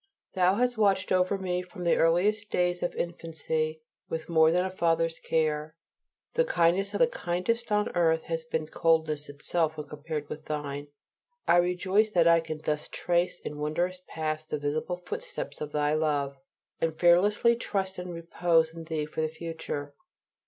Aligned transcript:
Thou 0.33 0.55
hast 0.55 0.79
watched 0.79 1.11
over 1.11 1.37
me 1.37 1.61
from 1.61 1.83
the 1.83 1.95
earliest 1.95 2.51
years 2.55 2.81
of 2.81 2.95
infancy 2.95 3.83
with 4.09 4.29
more 4.29 4.49
than 4.51 4.65
a 4.65 4.69
Father's 4.71 5.19
care. 5.19 5.75
The 6.33 6.43
kindness 6.43 6.95
of 6.95 6.99
the 7.01 7.05
kindest 7.05 7.71
on 7.71 7.87
earth 7.95 8.23
has 8.23 8.43
been 8.43 8.65
coldness 8.65 9.29
itself 9.29 9.77
when 9.77 9.85
compared 9.87 10.27
with 10.27 10.45
Thine. 10.45 10.87
I 11.47 11.57
rejoice 11.57 12.09
that 12.09 12.27
I 12.27 12.39
can 12.39 12.57
thus 12.63 12.87
trace 12.87 13.39
in 13.41 13.53
a 13.53 13.57
wondrous 13.57 14.01
past 14.07 14.49
the 14.49 14.57
visible 14.57 14.97
footsteps 14.97 15.61
of 15.61 15.71
Thy 15.71 15.93
love, 15.93 16.35
and 16.79 16.99
fearlessly 16.99 17.55
trust 17.55 17.99
and 17.99 18.11
repose 18.11 18.73
in 18.73 18.85
Thee 18.85 19.05
for 19.05 19.21
the 19.21 19.29
future. 19.29 19.93